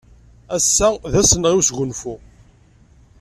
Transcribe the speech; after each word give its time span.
Ass-a 0.55 0.87
d 1.11 1.13
ass-nneɣ 1.21 1.53
n 1.53 1.57
wesgunfu. 1.57 2.13